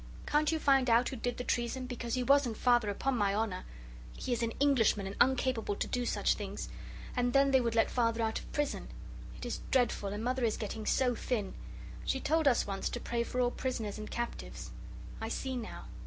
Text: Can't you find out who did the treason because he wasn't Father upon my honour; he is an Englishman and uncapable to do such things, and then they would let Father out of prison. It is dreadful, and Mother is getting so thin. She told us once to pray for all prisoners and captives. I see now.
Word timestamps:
Can't 0.25 0.51
you 0.51 0.57
find 0.57 0.89
out 0.89 1.09
who 1.09 1.15
did 1.15 1.37
the 1.37 1.43
treason 1.43 1.85
because 1.85 2.15
he 2.15 2.23
wasn't 2.23 2.57
Father 2.57 2.89
upon 2.89 3.15
my 3.15 3.35
honour; 3.35 3.65
he 4.17 4.33
is 4.33 4.41
an 4.41 4.49
Englishman 4.59 5.05
and 5.05 5.15
uncapable 5.21 5.75
to 5.75 5.85
do 5.85 6.07
such 6.07 6.33
things, 6.33 6.69
and 7.15 7.33
then 7.33 7.51
they 7.51 7.61
would 7.61 7.75
let 7.75 7.91
Father 7.91 8.23
out 8.23 8.39
of 8.39 8.51
prison. 8.51 8.87
It 9.37 9.45
is 9.45 9.61
dreadful, 9.69 10.09
and 10.09 10.23
Mother 10.23 10.43
is 10.43 10.57
getting 10.57 10.87
so 10.87 11.13
thin. 11.13 11.53
She 12.03 12.19
told 12.19 12.47
us 12.47 12.65
once 12.65 12.89
to 12.89 12.99
pray 12.99 13.21
for 13.21 13.39
all 13.39 13.51
prisoners 13.51 13.99
and 13.99 14.09
captives. 14.09 14.71
I 15.21 15.29
see 15.29 15.55
now. 15.55 15.85